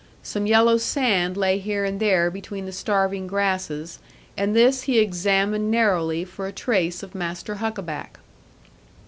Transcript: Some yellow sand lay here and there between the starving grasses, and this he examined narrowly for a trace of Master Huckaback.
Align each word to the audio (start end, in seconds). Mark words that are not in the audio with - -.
Some 0.23 0.47
yellow 0.47 0.77
sand 0.77 1.37
lay 1.37 1.59
here 1.59 1.85
and 1.85 1.99
there 1.99 2.31
between 2.31 2.65
the 2.65 2.71
starving 2.71 3.27
grasses, 3.27 3.99
and 4.35 4.55
this 4.55 4.81
he 4.81 4.97
examined 4.97 5.69
narrowly 5.69 6.25
for 6.25 6.47
a 6.47 6.51
trace 6.51 7.03
of 7.03 7.13
Master 7.13 7.57
Huckaback. 7.57 8.19